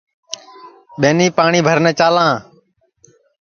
[1.01, 2.33] ٻینی پاٹؔی بھرنے چالاں